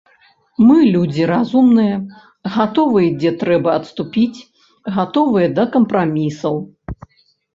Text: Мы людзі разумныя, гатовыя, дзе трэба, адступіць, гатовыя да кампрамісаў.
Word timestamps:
Мы 0.67 0.75
людзі 0.93 1.23
разумныя, 1.31 1.97
гатовыя, 2.55 3.09
дзе 3.19 3.31
трэба, 3.43 3.69
адступіць, 3.79 4.45
гатовыя 4.97 5.47
да 5.59 5.63
кампрамісаў. 5.75 6.55